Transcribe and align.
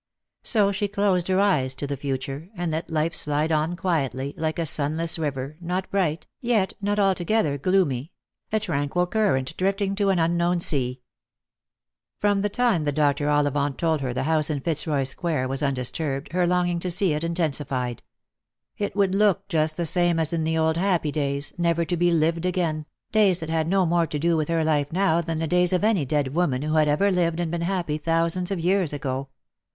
So 0.41 0.71
she 0.71 0.87
closed 0.87 1.27
her 1.27 1.39
eyes 1.39 1.75
to 1.75 1.85
the 1.85 1.95
future, 1.95 2.49
and 2.55 2.71
let 2.71 2.89
life 2.89 3.13
slide 3.13 3.51
on 3.51 3.75
quietly, 3.75 4.33
like 4.35 4.57
a 4.57 4.65
sunless 4.65 5.19
river, 5.19 5.57
not 5.61 5.91
bright, 5.91 6.25
yet 6.39 6.73
not 6.81 6.97
altogether 6.97 7.59
gloomy; 7.59 8.11
a 8.51 8.59
tranquil 8.59 9.05
current 9.05 9.55
drifting 9.57 9.93
to 9.97 10.09
an 10.09 10.17
unknown 10.17 10.59
sea. 10.59 11.01
From 12.17 12.41
the 12.41 12.49
time 12.49 12.83
that 12.85 12.93
Dr. 12.95 13.29
Ollivant 13.29 13.77
told 13.77 14.01
her 14.01 14.11
the 14.11 14.23
house 14.23 14.49
in 14.49 14.61
Fitzroy 14.61 15.03
square 15.03 15.47
was 15.47 15.61
undisturbed 15.61 16.31
her 16.31 16.47
longing 16.47 16.79
to 16.79 16.89
see 16.89 17.13
it 17.13 17.23
intensified. 17.23 18.01
It 18.79 18.95
would 18.95 19.13
look 19.13 19.47
just 19.49 19.77
the 19.77 19.85
same 19.85 20.17
as 20.17 20.33
in 20.33 20.45
the 20.45 20.57
old 20.57 20.77
happy 20.77 21.11
days, 21.11 21.53
never 21.59 21.85
to 21.85 21.95
be 21.95 22.09
lived 22.09 22.47
again— 22.47 22.87
days 23.11 23.37
that 23.39 23.51
had 23.51 23.67
no 23.67 23.85
more 23.85 24.07
to 24.07 24.17
do 24.17 24.35
with 24.35 24.47
her 24.47 24.63
life 24.63 24.91
now 24.91 25.21
than 25.21 25.37
the 25.37 25.45
days 25.45 25.71
of 25.71 25.83
any 25.83 26.05
dead 26.05 26.33
woman 26.33 26.63
who 26.63 26.73
had 26.73 26.87
ever 26.87 27.11
lived 27.11 27.39
and 27.39 27.51
been 27.51 27.61
happy 27.61 27.99
thousands 27.99 28.49
of 28.49 28.59
years 28.59 28.93
ago. 28.93 29.29